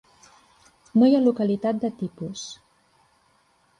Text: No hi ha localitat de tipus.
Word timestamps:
No 1.01 1.09
hi 1.09 1.13
ha 1.17 1.21
localitat 1.27 1.85
de 1.85 1.93
tipus. 2.03 2.47